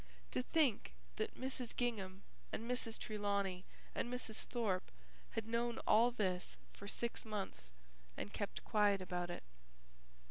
To 0.31 0.41
think 0.41 0.93
that 1.17 1.39
Mrs. 1.39 1.75
Gingham 1.75 2.23
and 2.51 2.67
Mrs. 2.67 2.97
Trelawney 2.97 3.65
and 3.93 4.11
Mrs. 4.11 4.41
Thorpe 4.45 4.89
had 5.33 5.45
known 5.47 5.77
all 5.85 6.09
this 6.09 6.57
for 6.73 6.87
six 6.87 7.23
months 7.23 7.69
and 8.17 8.33
kept 8.33 8.63
quiet 8.65 8.99
about 9.03 9.29
it! 9.29 9.43